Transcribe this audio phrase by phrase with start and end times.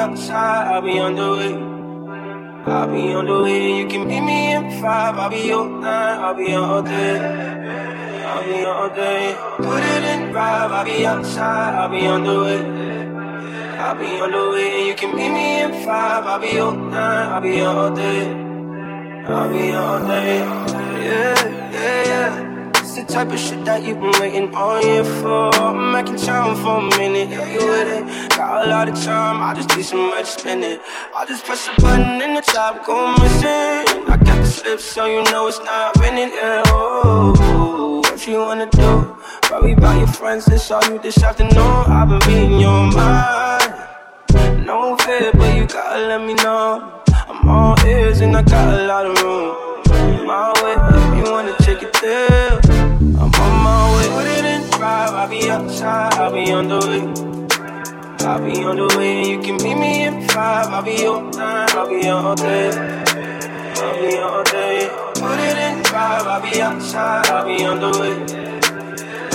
[0.00, 1.52] outside, I'll be on the way.
[2.72, 6.18] I'll be on the way, you can meet me in five, I'll be on nine,
[6.24, 7.18] I'll be all day.
[8.30, 9.36] I'll be all day.
[9.58, 12.60] Put it in drive, I'll be outside, I'll be on the way.
[13.78, 17.28] I'll be on the way, you can meet me in five, I'll be on nine,
[17.34, 18.22] I'll be all day.
[19.28, 20.79] I'll be all day.
[23.10, 25.52] Type of shit that you've been waiting all year for.
[25.56, 28.30] I'm making time for a minute, yeah, you with it.
[28.36, 30.80] Got a lot of time, I just need some money to spend it.
[31.16, 34.06] I just press a button in the top, go missing.
[34.06, 36.30] I got the slip, so you know it's not winning.
[36.30, 39.16] Yeah, oh, what you wanna do?
[39.50, 41.58] Worry about your friends, it's all you this afternoon.
[41.58, 44.64] I've been reading your mind.
[44.64, 47.02] No fear, but you gotta let me know.
[47.28, 50.26] I'm all ears and I got a lot of room.
[50.26, 52.89] My way, if you wanna take it there.
[53.60, 54.08] On my way.
[54.08, 57.02] Put it in drive, I'll be outside, I'll be on the way.
[58.26, 60.66] I'll be on the way, you can meet me in five.
[60.66, 62.70] I'll be on nine, I'll be all day.
[62.70, 64.88] I'll be all day.
[65.14, 68.14] Put it in drive, I'll be outside, I'll be on the way.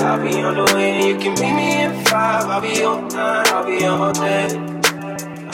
[0.04, 2.46] I'll be on the way, you can meet me in five.
[2.46, 4.48] I'll be on nine, I'll be all day.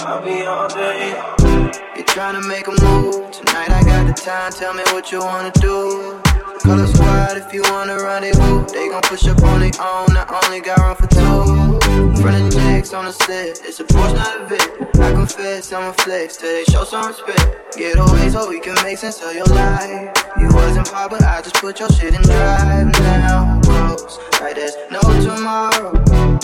[0.06, 1.72] I'll be all day.
[1.96, 3.32] You're trying to make a move.
[3.32, 6.22] Tonight I got the time, tell me what you wanna do.
[6.64, 8.66] A squad if you wanna rendezvous.
[8.68, 12.22] They gon' push up on their own, I only got room for two.
[12.24, 14.62] Running jigs on the set, it's a Porsche, not a Vic.
[15.00, 17.76] I confess, I'm a flex till they show some respect.
[17.76, 20.14] Get away so we can make sense of your life.
[20.40, 23.60] You wasn't pop, but I just put your shit in drive now.
[23.64, 25.92] Close, like there's no tomorrow.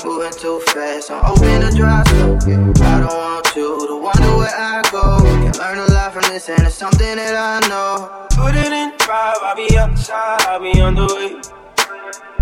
[0.04, 2.38] Moving too fast, I'm open to drive slow.
[2.38, 5.20] I don't want you to wonder where I go.
[5.22, 8.26] Can learn a lot from this, and it's something that I know.
[8.36, 11.40] Put it in drive, I'll be outside, I'll be on the way.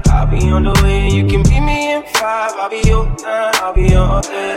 [0.08, 2.54] I'll be on the way, you can meet me in five.
[2.56, 4.56] I'll be on nine, I'll be all day.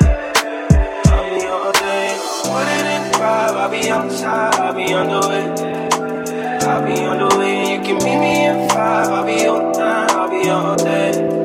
[1.13, 2.17] I'll be all day.
[2.45, 5.45] Put it in drive, I'll be outside, I'll be on the way.
[6.67, 9.09] I'll be on the way, you can meet me in five.
[9.09, 11.38] I'll be on nine, I'll be all day.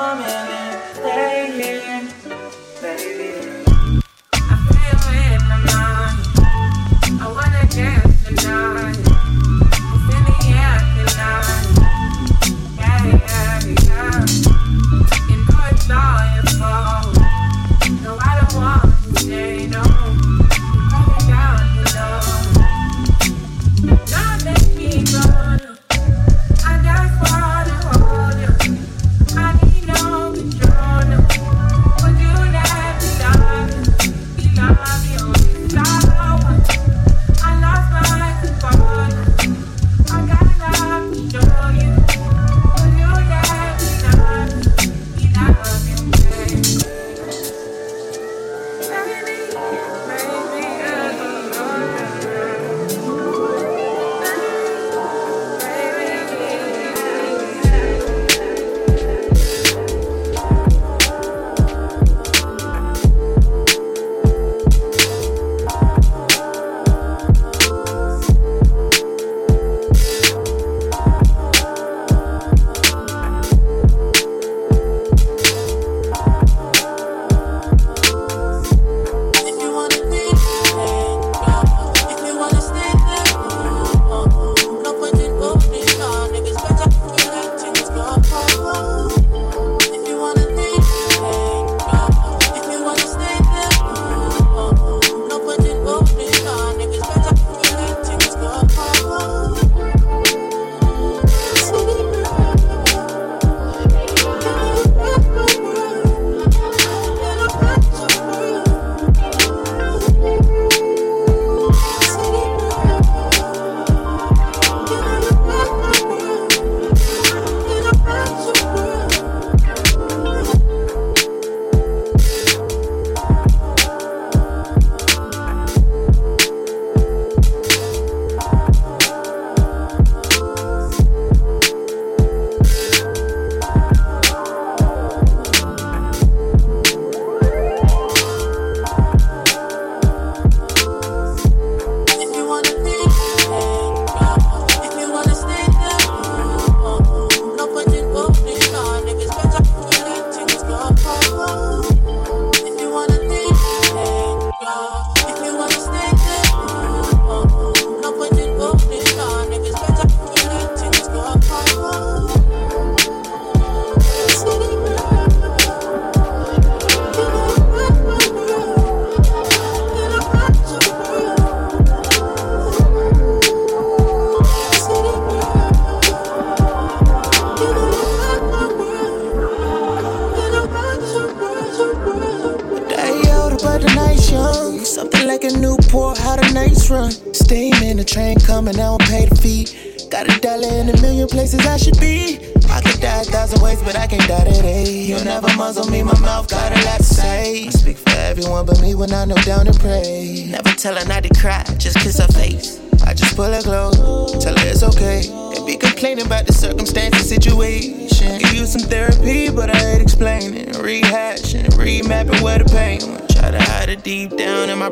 [0.00, 0.59] mami,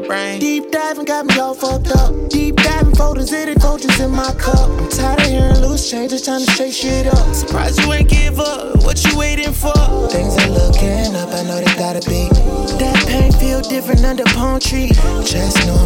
[0.08, 0.40] brain.
[0.40, 2.10] Deep diving got me all fucked up.
[2.30, 4.68] Deep diving folders, it and vultures in my cup.
[4.68, 7.34] I'm tired of hearing loose changes, trying to shake shit up.
[7.34, 8.82] Surprised you ain't give up.
[8.84, 9.76] What you waiting for?
[10.08, 12.26] Things are looking up, I know they gotta be.
[12.80, 14.90] That pain feel different under palm tree.
[15.24, 15.77] Just know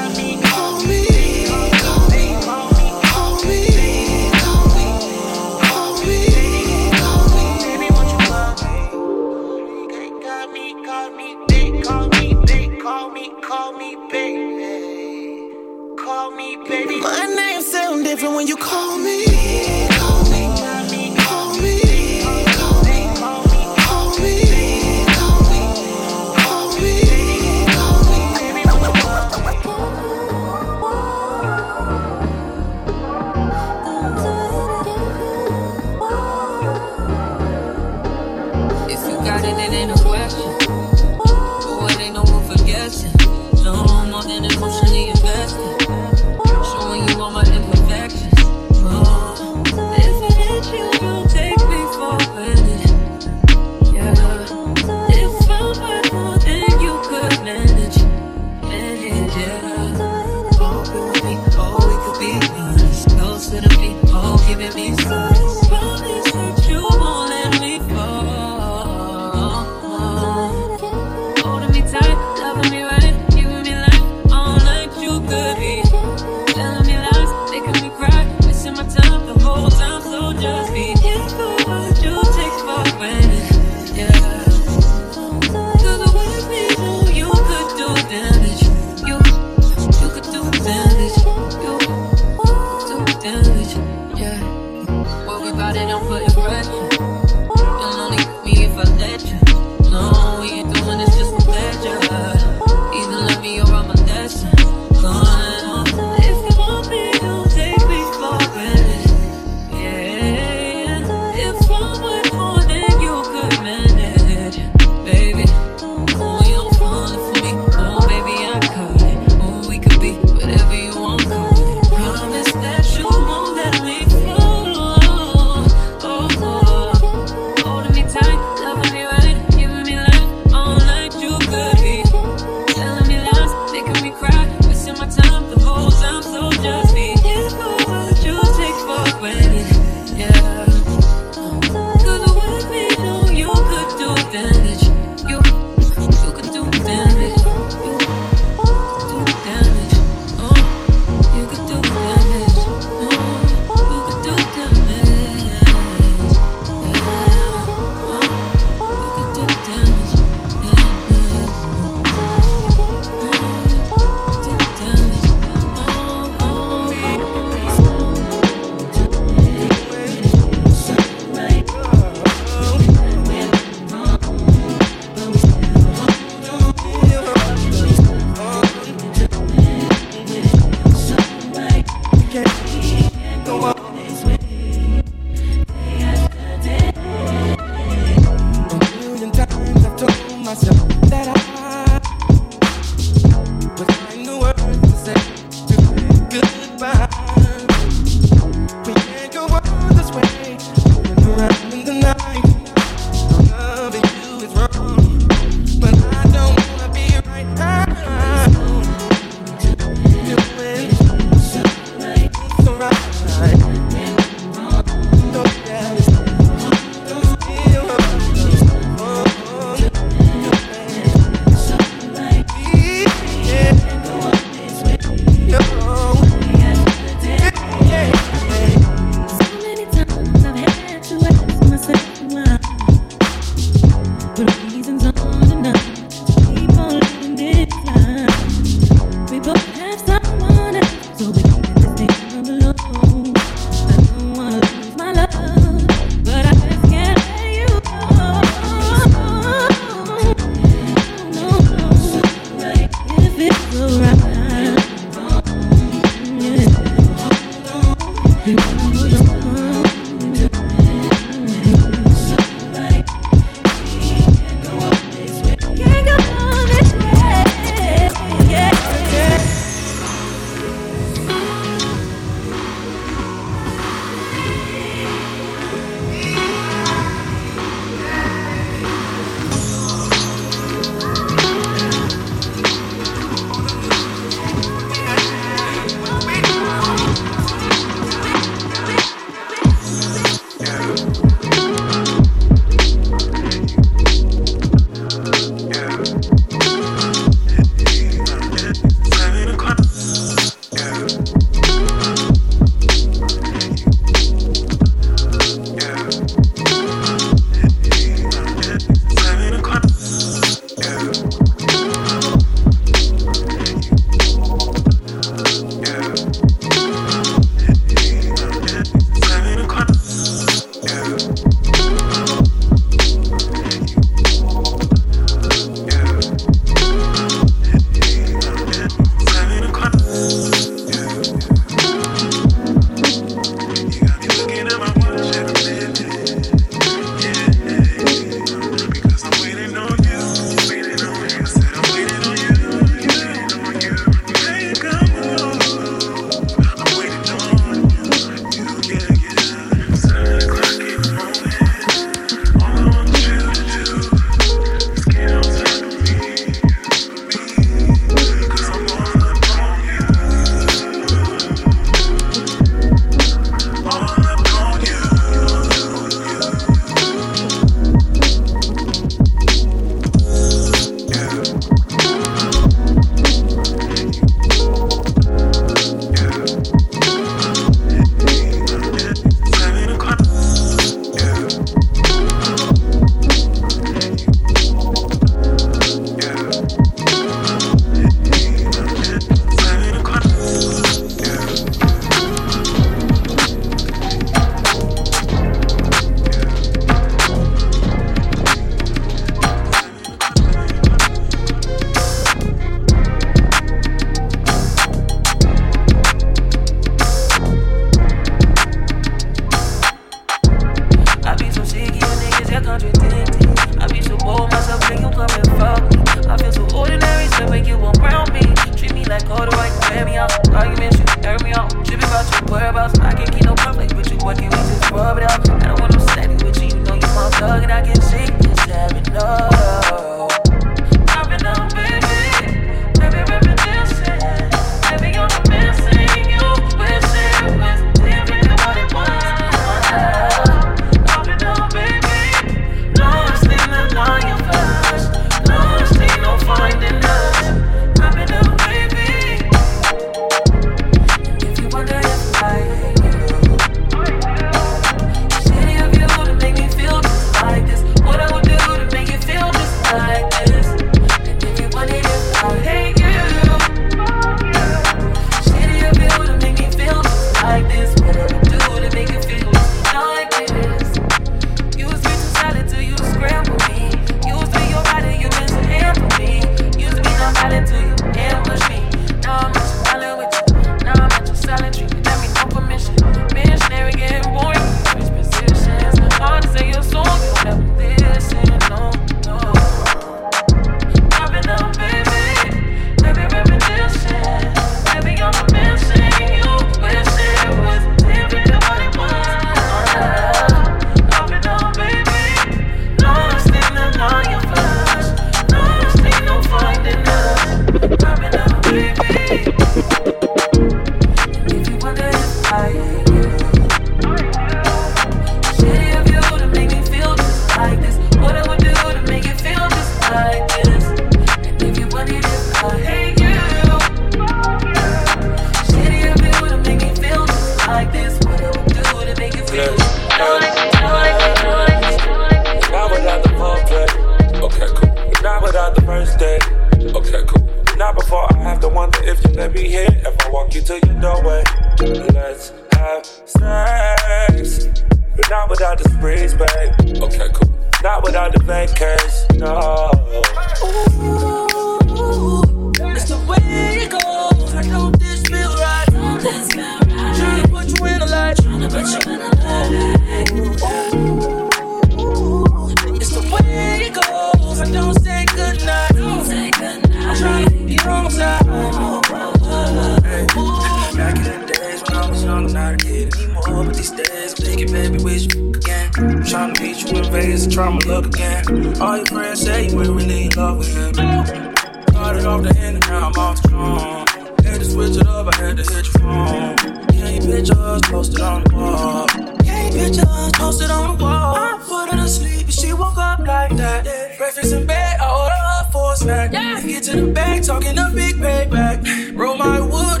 [576.31, 578.81] Tryna to beat you in Vegas, trying to look again.
[578.81, 580.93] All your friends say you ain't really in love with him.
[580.93, 584.07] Started off the end, now I'm off the strong.
[584.45, 586.55] Had to switch it up, I had to hit your phone.
[586.87, 589.07] Can't picture us posted on the wall.
[589.43, 591.35] Can't picture us posted on the wall.
[591.35, 593.85] I put her to sleep and she woke up like that.
[593.85, 594.17] Yeah.
[594.17, 596.31] Breakfast in bed, I order up for a snack.
[596.31, 596.61] Yeah.
[596.61, 599.17] Get to the bank, talking a big payback.
[599.17, 600.00] Roll my wood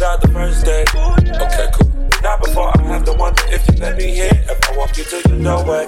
[0.00, 0.84] pulled out the first day.
[0.94, 1.90] Okay, cool.
[2.22, 5.04] Not before I have to wonder if you let me in, if I walk you
[5.04, 5.86] to your doorway.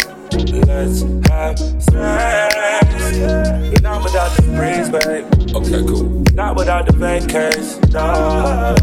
[0.66, 1.90] Let's have sex.
[3.83, 5.27] Not without the breeze, babe.
[5.57, 6.25] Okay, cool.
[6.35, 7.79] Not without the vacays.
[7.92, 8.77] No.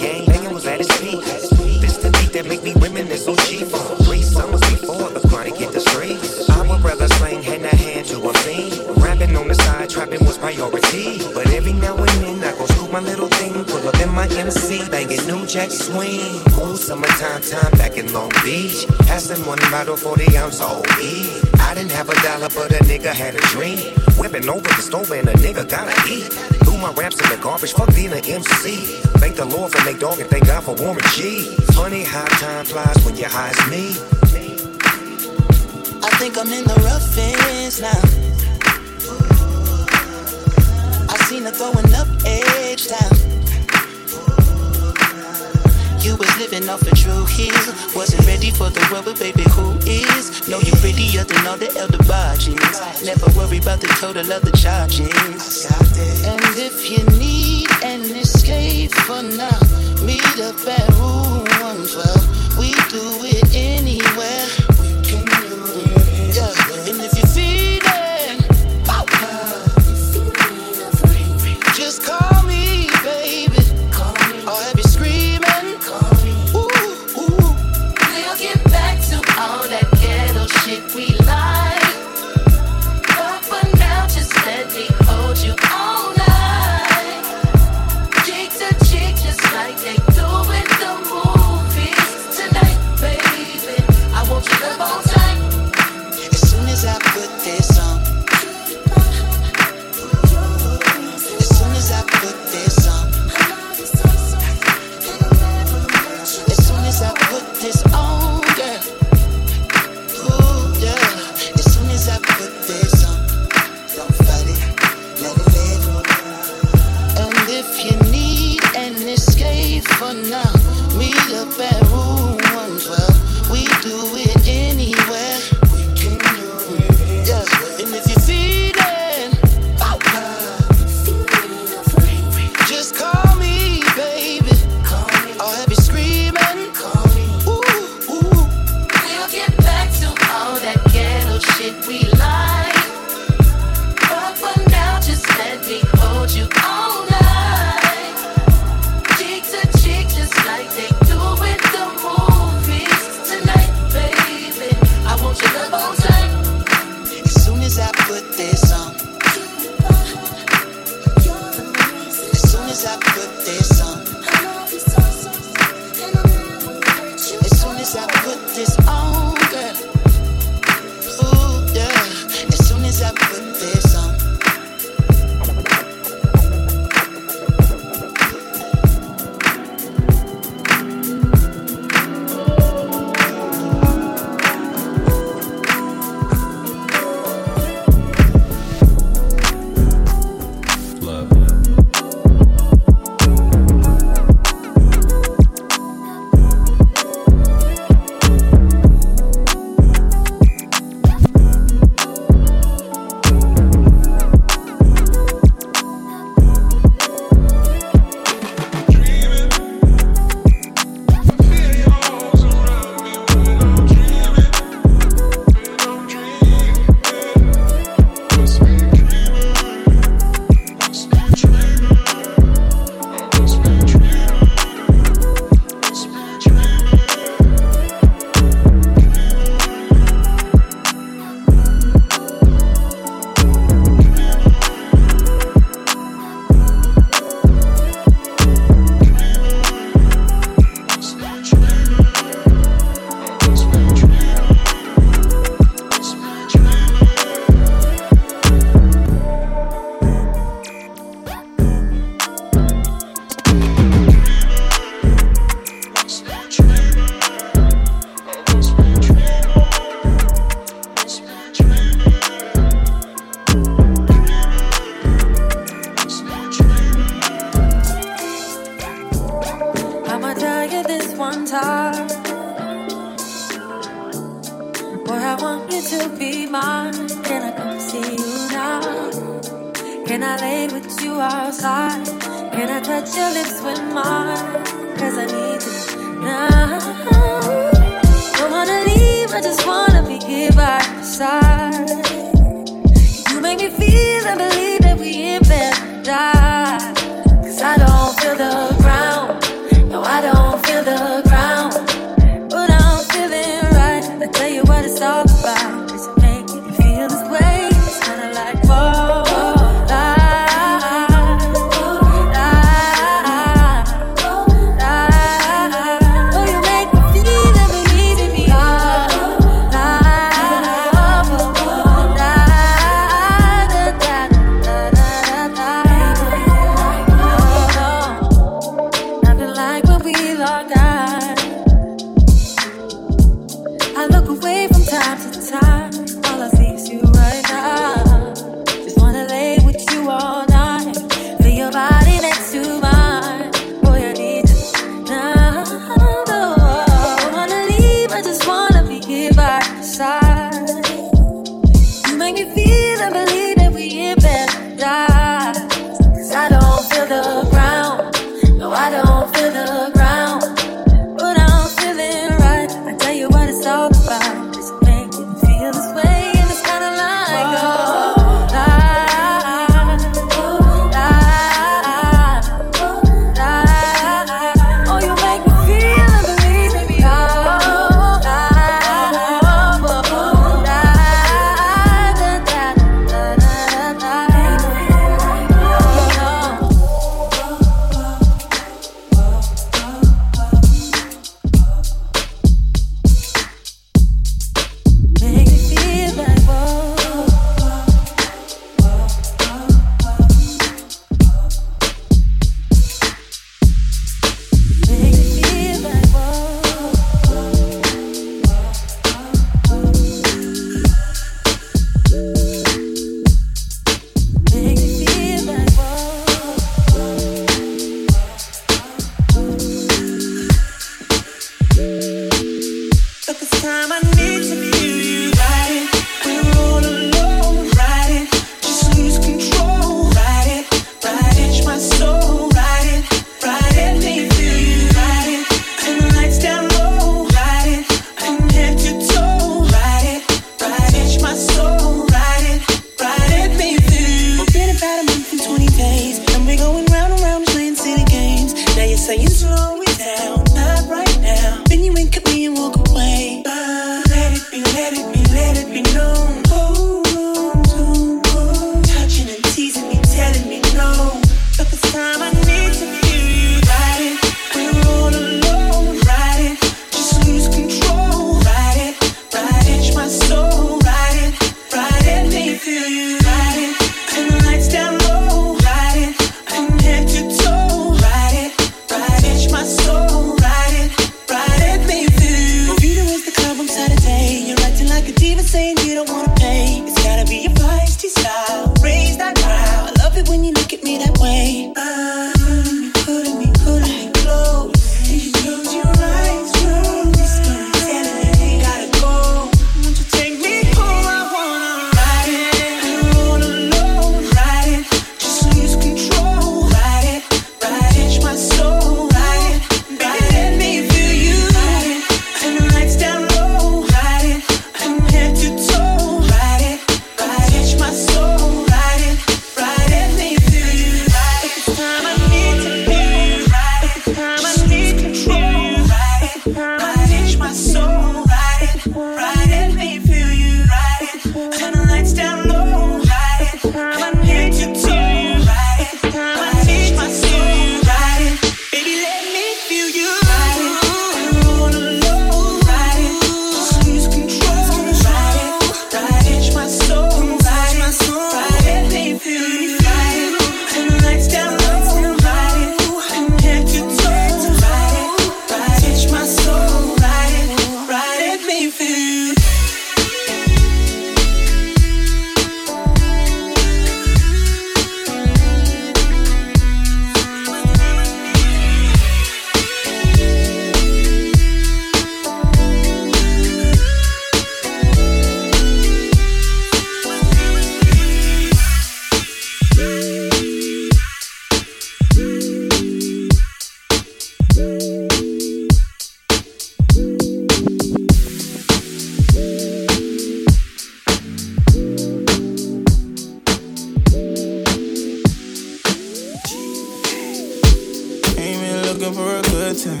[599.88, 600.00] Time.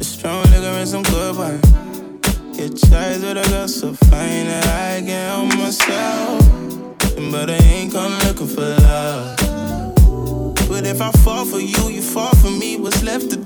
[0.00, 1.60] A strong nigga and some good wine.
[2.52, 6.40] Get chais with a girl so fine that I can't help myself.
[7.30, 9.36] But I ain't come looking for love.
[10.68, 12.76] But if I fall for you, you fall for me.
[12.76, 13.36] What's left to